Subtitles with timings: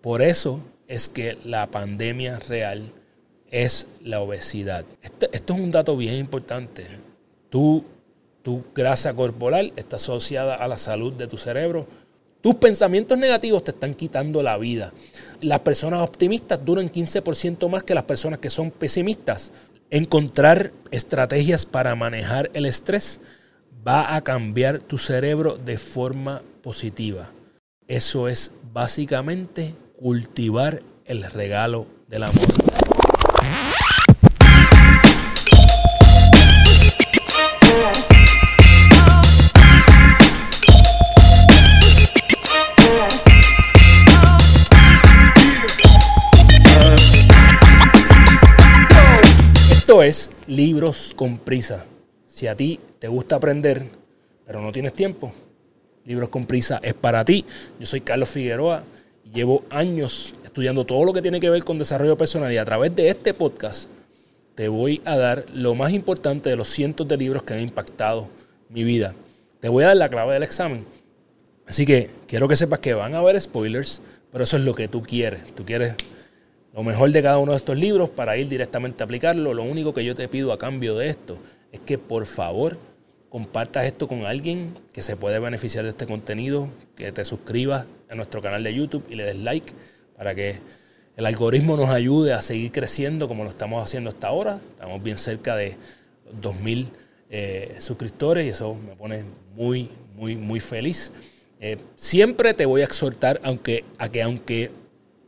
[0.00, 2.92] Por eso es que la pandemia real
[3.50, 4.84] es la obesidad.
[5.02, 6.84] Esto, es un dato bien importante.
[7.50, 7.84] Tu,
[8.42, 11.86] tu grasa corporal está asociada a la salud de tu cerebro.
[12.40, 14.92] Tus pensamientos negativos te están quitando la vida.
[15.40, 19.52] Las personas optimistas duran 15% más que las personas que son pesimistas.
[19.90, 23.20] Encontrar estrategias para manejar el estrés
[23.86, 27.30] va a cambiar tu cerebro de forma positiva.
[27.88, 32.36] Eso es básicamente cultivar el regalo del amor.
[49.70, 51.84] Esto es Libros con Prisa.
[52.28, 53.84] Si a ti te gusta aprender,
[54.46, 55.32] pero no tienes tiempo,
[56.04, 57.44] Libros con Prisa es para ti.
[57.80, 58.84] Yo soy Carlos Figueroa
[59.32, 62.94] llevo años estudiando todo lo que tiene que ver con desarrollo personal y a través
[62.94, 63.88] de este podcast
[64.54, 68.28] te voy a dar lo más importante de los cientos de libros que han impactado
[68.68, 69.14] mi vida.
[69.60, 70.84] Te voy a dar la clave del examen.
[71.66, 74.88] Así que quiero que sepas que van a haber spoilers, pero eso es lo que
[74.88, 75.54] tú quieres.
[75.54, 75.94] Tú quieres
[76.74, 79.54] lo mejor de cada uno de estos libros para ir directamente a aplicarlo.
[79.54, 81.38] Lo único que yo te pido a cambio de esto
[81.70, 82.78] es que por favor
[83.30, 88.14] compartas esto con alguien que se puede beneficiar de este contenido, que te suscribas a
[88.14, 89.72] nuestro canal de YouTube y le des like
[90.16, 90.58] para que
[91.16, 94.60] el algoritmo nos ayude a seguir creciendo como lo estamos haciendo hasta ahora.
[94.70, 95.76] Estamos bien cerca de
[96.40, 96.86] 2.000
[97.30, 101.12] eh, suscriptores y eso me pone muy, muy, muy feliz.
[101.60, 104.70] Eh, siempre te voy a exhortar aunque, a que aunque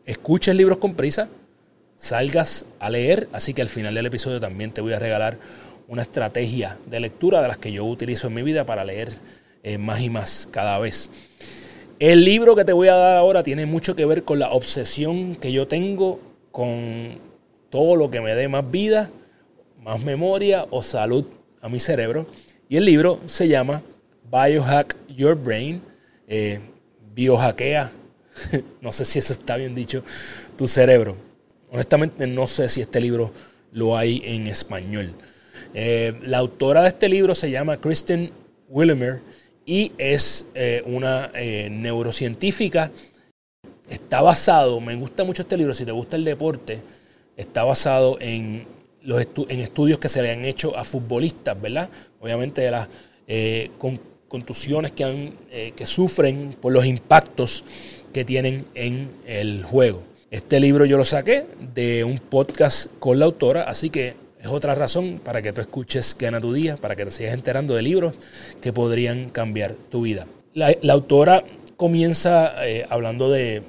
[0.06, 1.28] escuches libros con prisa,
[1.96, 3.28] salgas a leer.
[3.32, 5.38] Así que al final del episodio también te voy a regalar
[5.90, 9.10] una estrategia de lectura de las que yo utilizo en mi vida para leer
[9.64, 11.10] eh, más y más cada vez.
[11.98, 15.34] El libro que te voy a dar ahora tiene mucho que ver con la obsesión
[15.34, 16.20] que yo tengo
[16.52, 17.18] con
[17.70, 19.10] todo lo que me dé más vida,
[19.82, 21.24] más memoria o salud
[21.60, 22.24] a mi cerebro.
[22.68, 23.82] Y el libro se llama
[24.30, 25.82] Biohack Your Brain,
[26.28, 26.60] eh,
[27.16, 27.90] biohackea,
[28.80, 30.04] no sé si eso está bien dicho,
[30.56, 31.16] tu cerebro.
[31.72, 33.32] Honestamente no sé si este libro
[33.72, 35.14] lo hay en español.
[35.74, 38.30] Eh, la autora de este libro se llama Kristen
[38.68, 39.20] Willimer
[39.64, 42.90] y es eh, una eh, neurocientífica.
[43.88, 46.80] Está basado, me gusta mucho este libro, si te gusta el deporte,
[47.36, 48.66] está basado en,
[49.02, 51.88] los estudios que se le han hecho a futbolistas, ¿verdad?
[52.20, 52.86] Obviamente de las
[54.28, 57.64] contusiones que sufren por los impactos
[58.12, 60.02] que tienen en el juego.
[60.30, 64.74] Este libro yo lo saqué de un podcast con la autora, así que es otra
[64.74, 68.14] razón para que tú escuches Gana tu Día, para que te sigas enterando de libros
[68.62, 70.26] que podrían cambiar tu vida.
[70.54, 71.44] La, autora
[71.76, 73.62] comienza eh, hablando de,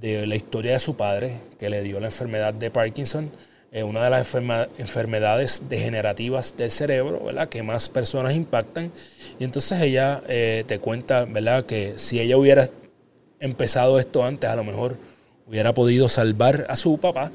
[0.00, 3.30] la historia de su padre, que le dio la enfermedad de Parkinson,
[3.72, 4.34] eh, una de las
[4.78, 7.48] enfermedades degenerativas del cerebro, ¿verdad?
[7.48, 8.92] Que más personas impactan.
[9.38, 11.66] Y entonces ella eh, te cuenta, ¿verdad?
[11.66, 12.68] Que si ella hubiera
[13.40, 14.96] empezado esto antes, a lo mejor
[15.48, 17.32] hubiera podido salvar a su papá.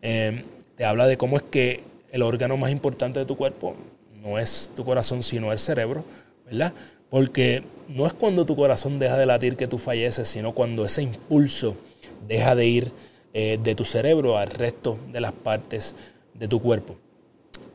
[0.00, 1.82] Te habla de cómo es que
[2.16, 3.76] el órgano más importante de tu cuerpo
[4.22, 6.04] no es tu corazón, sino el cerebro,
[6.46, 6.72] ¿verdad?
[7.08, 11.02] Porque no es cuando tu corazón deja de latir que tú falleces, sino cuando ese
[11.02, 11.76] impulso
[12.26, 12.92] deja de ir
[13.32, 15.94] eh, de tu cerebro al resto de las partes
[16.34, 16.96] de tu cuerpo.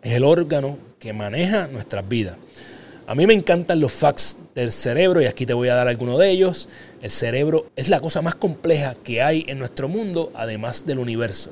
[0.02, 2.36] Es el órgano que maneja nuestras vidas.
[3.08, 6.18] A mí me encantan los facts del cerebro y aquí te voy a dar alguno
[6.18, 6.68] de ellos.
[7.02, 11.52] El cerebro es la cosa más compleja que hay en nuestro mundo, además del universo.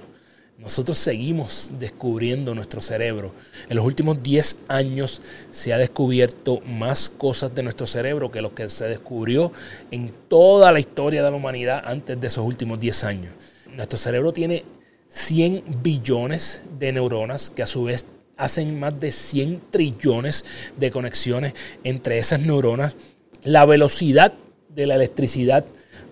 [0.59, 3.31] Nosotros seguimos descubriendo nuestro cerebro.
[3.69, 5.21] En los últimos 10 años
[5.51, 9.53] se ha descubierto más cosas de nuestro cerebro que lo que se descubrió
[9.89, 13.33] en toda la historia de la humanidad antes de esos últimos 10 años.
[13.73, 14.65] Nuestro cerebro tiene
[15.07, 18.05] 100 billones de neuronas que a su vez
[18.35, 20.43] hacen más de 100 trillones
[20.77, 21.53] de conexiones
[21.85, 22.97] entre esas neuronas.
[23.45, 24.33] La velocidad
[24.67, 25.63] de la electricidad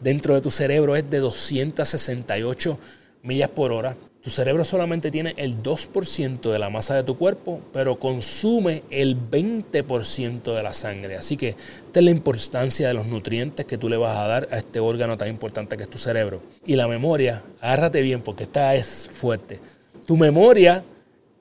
[0.01, 2.79] dentro de tu cerebro es de 268
[3.23, 3.97] millas por hora.
[4.27, 9.15] Tu cerebro solamente tiene el 2% de la masa de tu cuerpo, pero consume el
[9.18, 11.15] 20% de la sangre.
[11.15, 14.50] Así que esta es la importancia de los nutrientes que tú le vas a dar
[14.51, 16.41] a este órgano tan importante que es tu cerebro.
[16.65, 19.62] Y la memoria, agárrate bien porque esta es fuerte.
[20.06, 20.83] Tu memoria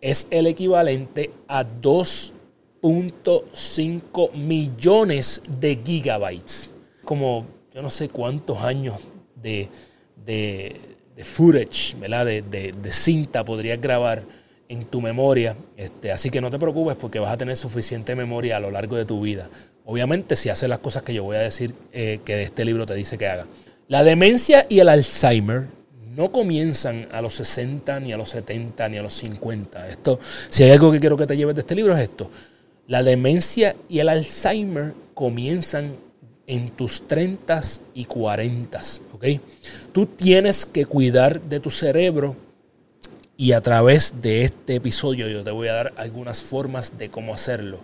[0.01, 6.73] es el equivalente a 2.5 millones de gigabytes.
[7.03, 9.01] Como yo no sé cuántos años
[9.35, 9.69] de,
[10.25, 12.27] de, footage, ¿verdad?
[12.27, 14.23] De, de, cinta podrías grabar
[14.69, 15.57] en tu memoria.
[15.77, 18.97] Este, así que no te preocupes porque vas a tener suficiente memoria a lo largo
[18.97, 19.49] de tu vida.
[19.85, 22.95] Obviamente si haces las cosas que yo voy a decir eh, que este libro te
[22.95, 23.47] dice que haga.
[23.89, 25.67] La demencia y el Alzheimer
[26.17, 29.87] no comienzan a los 60, ni a los 70, ni a los 50.
[29.87, 32.31] Esto, si hay algo que quiero que te lleves de este libro es esto.
[32.89, 35.97] La demencia y el Alzheimer comienzan
[36.47, 37.61] en tus 30
[37.95, 38.81] y 40,
[39.13, 39.25] ¿ok?
[39.93, 42.37] Tú tienes que cuidar de tu cerebro
[43.37, 47.35] y a través de este episodio yo te voy a dar algunas formas de cómo
[47.35, 47.81] hacerlo.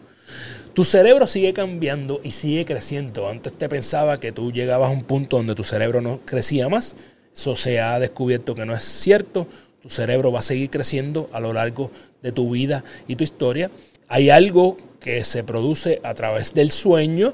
[0.75, 3.29] Tu cerebro sigue cambiando y sigue creciendo.
[3.29, 6.97] Antes te pensaba que tú llegabas a un punto donde tu cerebro no crecía más
[7.35, 9.47] eso se ha descubierto que no es cierto.
[9.81, 11.91] Tu cerebro va a seguir creciendo a lo largo
[12.23, 13.71] de tu vida y tu historia.
[14.09, 17.33] Hay algo que se produce a través del sueño,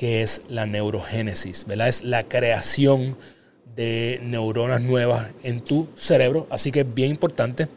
[0.00, 1.88] que es la neurogénesis, ¿verdad?
[1.88, 3.18] Es la creación
[3.76, 6.46] de neuronas nuevas en tu cerebro.
[6.48, 7.68] Así que es bien importante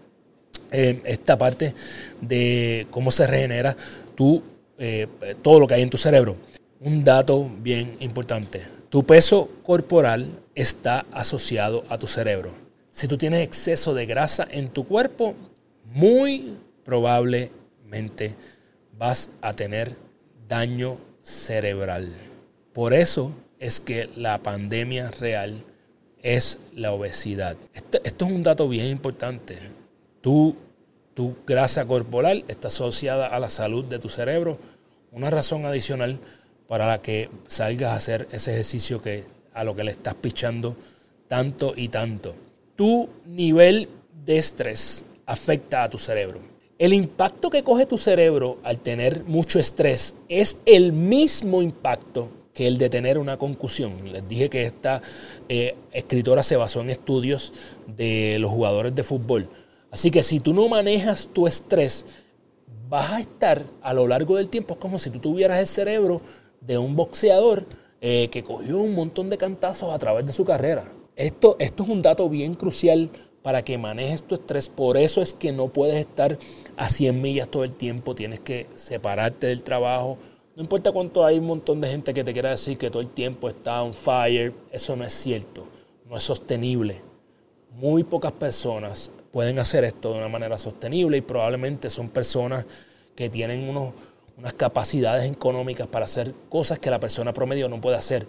[0.72, 1.74] eh, esta parte
[2.22, 3.76] de cómo se regenera
[4.80, 5.08] eh,
[5.42, 6.38] todo lo que hay en tu cerebro.
[6.80, 8.62] Un dato bien importante.
[8.88, 12.52] Tu peso corporal está asociado a tu cerebro.
[12.90, 15.36] Si tú tienes exceso de grasa en tu cuerpo,
[15.92, 16.56] muy
[16.86, 18.34] probablemente
[18.98, 19.94] vas a tener
[20.48, 22.10] daño cerebral.
[22.74, 25.64] Por eso es que la pandemia real
[26.22, 27.58] es la obesidad.
[27.74, 29.58] Esto, es un dato bien importante.
[30.22, 30.56] tu
[31.48, 34.60] grasa corporal está asociada a la salud de tu cerebro.
[35.12, 36.20] Una razón adicional
[36.68, 40.76] para la que salgas a hacer ese ejercicio que a lo que le estás pichando
[41.28, 42.36] tanto y tanto.
[42.76, 43.90] Tu nivel
[44.26, 46.53] de estrés afecta a tu cerebro.
[46.84, 52.68] El impacto que coge tu cerebro al tener mucho estrés es el mismo impacto que
[52.68, 54.12] el de tener una concusión.
[54.12, 55.02] Les dije que esta
[55.48, 57.54] eh, escritora se basó en estudios
[57.88, 59.48] de los jugadores de fútbol.
[59.92, 62.06] Así que si tú no manejas tu estrés,
[62.90, 66.20] vas a estar a lo largo del tiempo, como si tú tuvieras el cerebro
[66.60, 67.66] de un boxeador
[68.02, 70.92] eh, que cogió un montón de cantazos a través de su carrera.
[71.16, 73.10] Esto, esto es un dato bien crucial
[73.44, 74.70] para que manejes tu estrés.
[74.70, 76.38] Por eso es que no puedes estar
[76.76, 78.16] a 100 millas todo el tiempo.
[78.16, 80.18] Tienes que separarte del trabajo.
[80.56, 83.10] No importa cuánto hay un montón de gente que te quiera decir que todo el
[83.10, 84.54] tiempo está on fire.
[84.72, 85.68] Eso no es cierto.
[86.10, 87.02] No es sostenible.
[87.76, 92.66] Muy pocas personas pueden hacer esto de una manera sostenible y probablemente son personas
[93.16, 93.94] que tienen unos
[94.38, 98.28] unas capacidades económicas para hacer cosas que la persona promedio no puede hacer.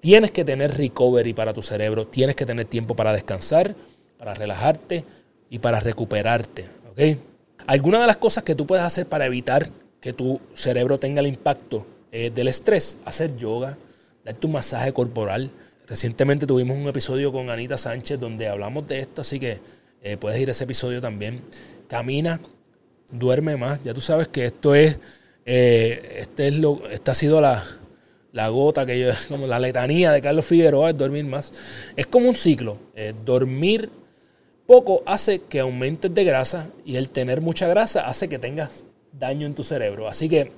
[0.00, 3.76] Tienes que tener recovery para tu cerebro, tienes que tener tiempo para descansar,
[4.22, 5.04] para relajarte
[5.50, 6.68] y para recuperarte.
[6.92, 7.18] ¿okay?
[7.66, 9.68] Algunas de las cosas que tú puedes hacer para evitar
[10.00, 13.76] que tu cerebro tenga el impacto eh, del estrés, hacer yoga,
[14.24, 15.50] darte un masaje corporal.
[15.88, 19.58] Recientemente tuvimos un episodio con Anita Sánchez donde hablamos de esto, así que
[20.02, 21.40] eh, puedes ir a ese episodio también.
[21.88, 22.38] Camina,
[23.10, 23.82] duerme más.
[23.82, 25.00] Ya tú sabes que esto es
[25.44, 27.60] eh, este es lo, esta ha sido la,
[28.50, 31.52] gota que yo, como la letanía de Carlos Figueroa, es dormir más.
[31.96, 32.78] Es como un ciclo.
[33.24, 33.90] Dormir
[34.66, 39.46] poco hace que aumentes de grasa y el tener mucha grasa hace que tengas daño
[39.46, 40.08] en tu cerebro.
[40.08, 40.52] Así que,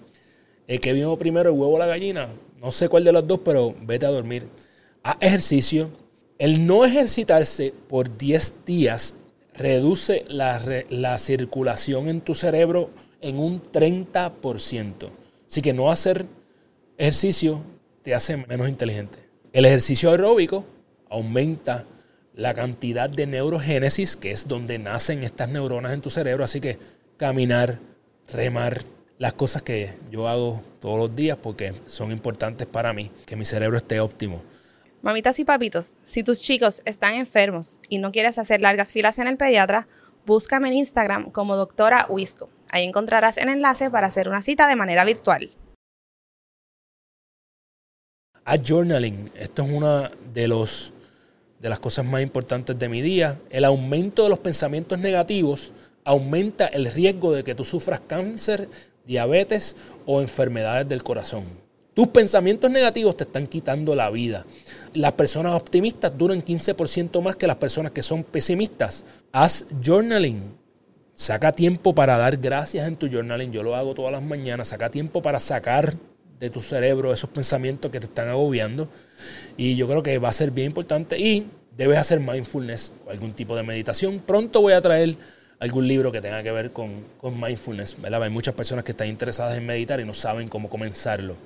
[0.69, 2.29] eh, ¿qué vino primero, el huevo o la gallina?
[2.61, 4.49] No sé cuál de los dos, pero vete a dormir.
[5.03, 5.91] Haz ejercicio.
[6.39, 9.15] El no ejercitarse por 10 días
[9.55, 12.91] reduce la, la circulación en tu cerebro
[13.21, 15.09] en un 30%.
[15.49, 16.27] Así que no hacer
[16.99, 17.63] ejercicio
[18.03, 19.19] te hace menos inteligente.
[19.53, 20.65] El ejercicio aeróbico
[21.09, 21.85] aumenta
[22.35, 26.45] la cantidad de neurogénesis, que es donde nacen estas neuronas en tu cerebro.
[26.45, 26.79] Así que
[27.17, 27.79] caminar,
[28.33, 28.83] remar,
[29.19, 33.45] las cosas que yo hago todos los días porque son importantes para mí, que mi
[33.45, 34.43] cerebro esté óptimo.
[35.03, 39.29] Mamitas y papitos, si tus chicos están enfermos y no quieres hacer largas filas en
[39.29, 39.87] el pediatra,
[40.25, 42.49] búscame en Instagram como doctora Wisco.
[42.71, 45.51] Ahí encontrarás el enlace para hacer una cita de manera virtual.
[48.47, 50.94] A journaling, esto es una de, los,
[51.65, 53.41] de las cosas más importantes de mi día.
[53.49, 55.73] El aumento de los pensamientos negativos
[56.05, 58.69] aumenta el riesgo de que tú sufras cáncer,
[59.07, 61.45] diabetes o enfermedades del corazón.
[61.95, 64.45] Tus pensamientos negativos te están quitando la vida.
[64.93, 69.07] Las personas optimistas duran 15% más que las personas que son pesimistas.
[69.33, 70.43] Haz journaling.
[71.15, 73.53] Saca tiempo para dar gracias en tu journaling.
[73.53, 74.69] Yo lo hago todas las mañanas.
[74.69, 75.95] Saca tiempo para sacar
[76.39, 78.89] de tu cerebro esos pensamientos que te están agobiando.
[79.57, 81.19] Y yo creo que va a ser bien importante.
[81.19, 84.21] Y debes hacer mindfulness o algún tipo de meditación.
[84.21, 85.17] Pronto voy a traer
[85.59, 87.97] algún libro que tenga que ver con, mindfulness.
[88.03, 91.37] Hay muchas personas que están interesadas en meditar y no saben cómo comenzarlo.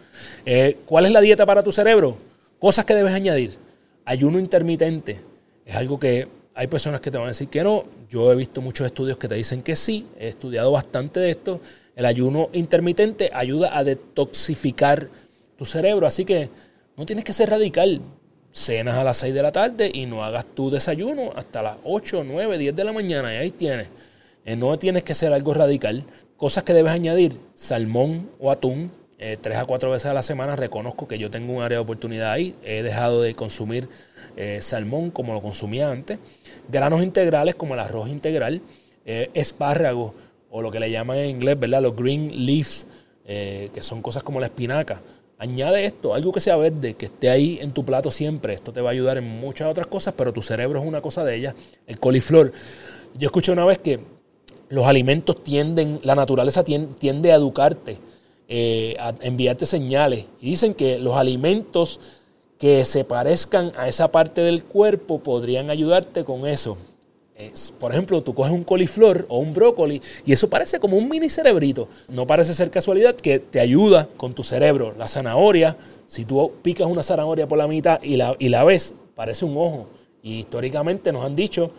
[0.45, 2.19] Eh, ¿Cuál es la dieta para tu cerebro?
[2.59, 3.57] Cosas que debes añadir.
[4.05, 5.21] Ayuno intermitente.
[5.65, 7.85] Es algo que hay personas que te van a decir que no.
[8.11, 10.07] Yo he visto muchos estudios que te dicen que sí.
[10.19, 11.61] He estudiado bastante de esto.
[11.99, 15.09] El ayuno intermitente ayuda a detoxificar
[15.57, 16.07] tu cerebro.
[16.07, 16.49] Así que
[16.97, 18.01] no tienes que ser radical.
[18.53, 22.23] cenas a las 6 de la tarde y no hagas tu desayuno hasta las 8,
[22.25, 23.35] 9, 10 de la mañana.
[23.35, 23.89] Y ahí tienes.
[24.45, 26.05] Eh, no tienes que ser algo radical.
[26.37, 30.55] Cosas que debes añadir, salmón o atún, eh, tres a cuatro veces a la semana.
[30.55, 32.55] Reconozco que yo tengo un área de oportunidad ahí.
[32.63, 33.89] He dejado de consumir
[34.37, 36.21] eh, salmón como lo consumía antes.
[36.69, 38.63] Granos integrales como el arroz integral,
[39.05, 40.13] espárragos
[40.51, 41.83] o lo que le llaman en inglés, ¿verdad?
[41.83, 42.87] Los green leaves,
[43.25, 45.03] que son cosas como la espinaca.
[45.41, 48.55] Añade esto, algo que sea verde, que esté ahí en tu plato siempre.
[48.55, 51.25] Esto te va a ayudar en muchas otras cosas, pero tu cerebro es una cosa
[51.25, 51.55] de ellas.
[51.87, 52.53] El coliflor.
[53.15, 54.01] Yo escuché una vez que
[54.69, 57.99] los alimentos tienden, la naturaleza tiende, a educarte,
[58.49, 60.27] eh, a enviarte señales.
[60.41, 62.01] Y dicen que los alimentos
[62.59, 66.77] que se parezcan a esa parte del cuerpo podrían ayudarte con eso.
[67.79, 71.31] Por ejemplo, tú coges un coliflor o un brócoli y eso parece como un mini
[71.31, 71.89] cerebrito.
[72.09, 74.95] No parece ser casualidad que te ayuda con tu cerebro.
[74.99, 75.77] La zanahoria,
[76.07, 79.57] si tú picas una zanahoria por la mitad y la, y la ves, parece un
[79.57, 79.87] ojo.
[80.23, 81.71] Y históricamente nos han dicho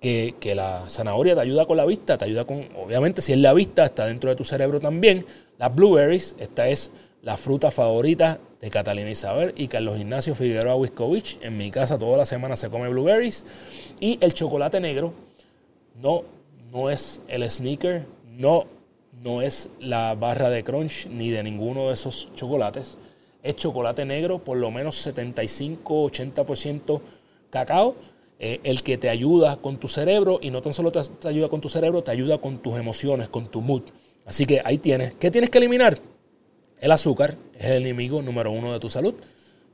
[0.00, 3.52] que, la zanahoria te ayuda con la vista, te ayuda con, obviamente si es la
[3.52, 5.26] vista, está dentro de tu cerebro también.
[5.58, 6.90] Las blueberries, esta es
[7.22, 11.38] la fruta favorita de Catalina Isabel y Carlos Ignacio Figueroa Wiskovich.
[11.42, 13.46] En mi casa toda la semana se come blueberries.
[14.00, 15.12] Y el chocolate negro
[16.00, 16.24] no,
[16.72, 18.66] no es el sneaker, no,
[19.22, 22.98] no es la barra de crunch ni de ninguno de esos chocolates.
[23.42, 27.00] Es chocolate negro, por lo menos 75-80%
[27.50, 27.96] cacao
[28.38, 31.60] eh, el que te ayuda con tu cerebro y no tan solo te, ayuda con
[31.60, 33.82] tu cerebro, te ayuda con tus emociones, con tu mood.
[34.24, 35.12] Así que ahí tienes.
[35.20, 35.98] ¿Qué tienes que eliminar?
[36.80, 39.14] El azúcar es el enemigo número uno de tu salud.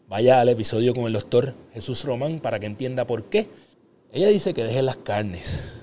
[0.09, 3.49] Vaya al episodio con el doctor Jesús Román para que entienda por qué.
[4.13, 5.75] Ella dice que dejes las carnes.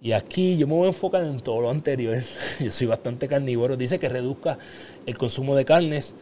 [0.00, 2.18] Y aquí yo me voy a enfocar en todo lo anterior.
[2.60, 3.76] Yo soy bastante carnívoro.
[3.76, 4.58] Dice que reduzca
[5.04, 6.14] el consumo de carnes.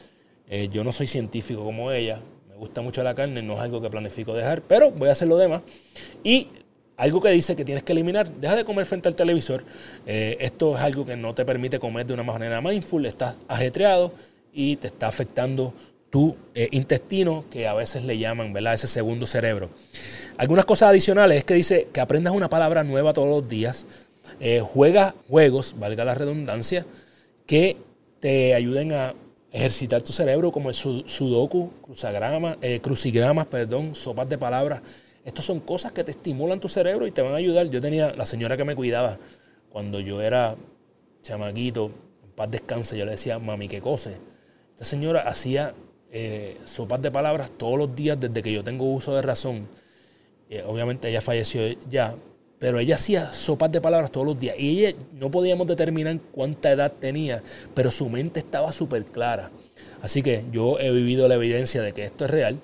[0.48, 3.80] Eh, yo no soy científico como ella, me gusta mucho la carne, no es algo
[3.80, 5.62] que planifico dejar, pero voy a hacer lo demás.
[6.22, 6.48] Y
[6.96, 9.64] algo que dice que tienes que eliminar, deja de comer frente al televisor.
[10.06, 14.12] Eh, esto es algo que no te permite comer de una manera mindful, estás ajetreado
[14.52, 15.74] y te está afectando
[16.10, 18.74] tu eh, intestino, que a veces le llaman, ¿verdad?
[18.74, 19.70] Ese segundo cerebro.
[20.36, 23.86] Algunas cosas adicionales es que dice que aprendas una palabra nueva todos los días,
[24.38, 26.86] eh, juega juegos, valga la redundancia,
[27.46, 27.76] que
[28.20, 29.14] te ayuden a
[29.52, 34.82] ejercitar tu cerebro como el sudoku, cruzagrama, eh, crucigramas, perdón, sopas de palabras.
[35.24, 37.68] Estas son cosas que te estimulan tu cerebro y te van a ayudar.
[37.70, 39.18] Yo tenía la señora que me cuidaba
[39.70, 40.56] cuando yo era
[41.22, 41.90] chamaquito,
[42.22, 44.18] en paz descanse, yo le decía, mami, ¿qué cose?
[44.72, 45.74] Esta señora hacía
[46.12, 49.66] eh, sopas de palabras todos los días desde que yo tengo uso de razón.
[50.48, 52.14] Eh, obviamente ella falleció ya,
[52.60, 56.70] pero ella hacía sopas de palabras todos los días y ella no podíamos determinar cuánta
[56.70, 57.42] edad tenía,
[57.74, 59.50] pero su mente estaba súper clara.
[60.02, 62.60] Así que yo he vivido la evidencia de que esto es real.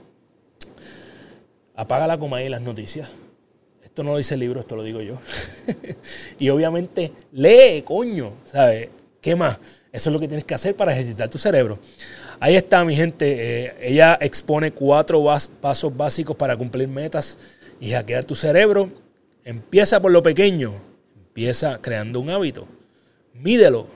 [1.81, 3.09] Apaga la coma y las noticias.
[3.83, 5.19] Esto no lo dice el libro, esto lo digo yo.
[6.39, 8.89] y obviamente lee, coño, ¿sabes?
[9.21, 9.59] ¿Qué más?
[9.93, 11.79] Eso es lo que tienes que hacer para ejercitar tu cerebro.
[12.39, 13.65] Ahí está, mi gente.
[13.65, 15.25] Eh, ella expone cuatro
[15.61, 17.39] pasos básicos para cumplir metas
[17.81, 18.91] y hackear tu cerebro
[19.45, 20.75] Empieza por lo pequeño.
[21.17, 22.67] Empieza creando un hábito.
[23.35, 23.89] Mídelo.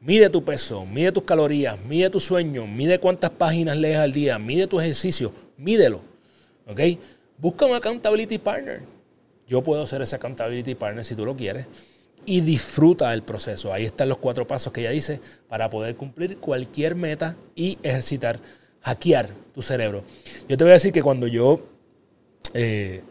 [0.00, 4.38] Mide tu peso, mide tus calorías, mide tu sueño, mide cuántas páginas lees al día,
[4.38, 6.00] mide tu ejercicio, mídelo.
[6.68, 6.80] ¿Ok?
[7.38, 8.82] Busca un accountability partner.
[9.46, 11.66] Yo puedo ser ese accountability partner si tú lo quieres.
[12.24, 13.72] Y disfruta el proceso.
[13.72, 18.40] Ahí están los cuatro pasos que ella dice para poder cumplir cualquier meta y ejercitar,
[18.80, 20.02] hackear tu cerebro.
[20.48, 21.60] Yo te voy a decir que cuando yo
[22.54, 23.02] eh,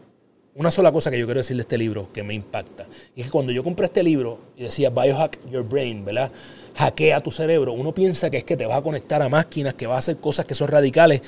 [0.56, 2.86] una sola cosa que yo quiero decir de este libro que me impacta.
[3.14, 6.32] Y es que cuando yo compré este libro y decía Biohack Your Brain, ¿verdad?
[6.74, 7.74] Hackea tu cerebro.
[7.74, 10.16] Uno piensa que es que te vas a conectar a máquinas, que vas a hacer
[10.16, 11.20] cosas que son radicales.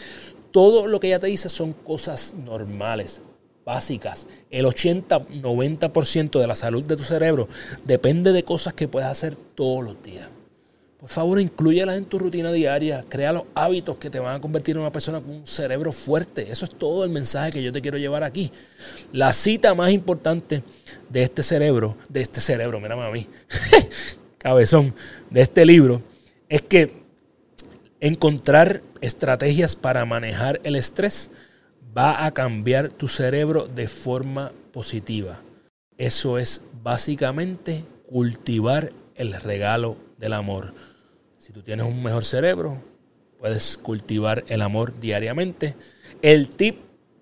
[0.51, 3.21] Todo lo que ella te dice son cosas normales,
[3.65, 4.27] básicas.
[4.51, 7.49] El 80-90% de la salud de tu cerebro
[7.85, 10.29] depende de cosas que puedes hacer todos los días.
[10.99, 13.05] Por favor, incluyelas en tu rutina diaria.
[13.09, 16.51] Crea los hábitos que te van a convertir en una persona con un cerebro fuerte.
[16.51, 18.51] Eso es todo el mensaje que yo te quiero llevar aquí.
[19.13, 20.65] La cita más importante
[21.09, 23.29] de este cerebro, de este cerebro, mírame a mí,
[24.39, 24.93] cabezón,
[25.31, 26.03] de este libro,
[26.49, 27.08] es que
[28.01, 31.31] encontrar estrategias para manejar el estrés
[31.97, 35.41] va a cambiar tu cerebro de forma positiva.
[35.97, 40.75] Eso es básicamente cultivar el regalo del amor.
[41.37, 42.81] Si tú tienes un mejor cerebro,
[43.39, 45.75] puedes cultivar el amor diariamente.
[46.23, 46.77] El tip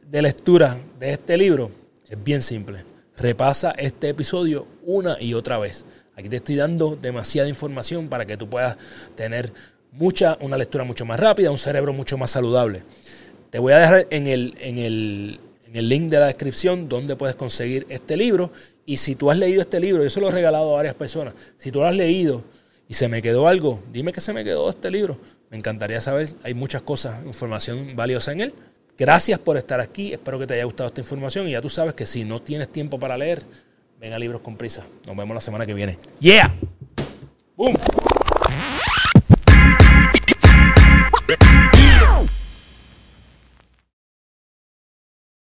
[0.07, 1.71] de lectura de este libro
[2.09, 2.85] es bien simple.
[3.17, 5.87] Repasa este episodio una y otra vez.
[6.15, 8.77] Aquí te estoy dando demasiada información para que tú puedas
[9.15, 9.53] tener
[9.97, 12.83] mucha, una lectura mucho más rápida, un cerebro mucho más saludable.
[13.51, 17.17] Te voy a dejar en el, en el, en el link de la descripción donde
[17.17, 18.51] puedes conseguir este libro.
[18.85, 21.35] Y si tú has leído este libro, yo se lo he regalado a varias personas,
[21.57, 22.45] si tú lo has leído
[22.89, 25.19] y se me quedó algo, dime que se me quedó este libro.
[25.51, 28.55] Me encantaría saber, hay muchas cosas, información valiosa en él.
[28.99, 31.95] Gracias por estar aquí, espero que te haya gustado esta información y ya tú sabes
[31.95, 33.43] que si no tienes tiempo para leer,
[34.01, 34.87] ven a Libros con Prisa.
[35.07, 35.99] Nos vemos la semana que viene.
[36.21, 36.55] ¡Yeah!
[37.57, 37.75] ¡Boom!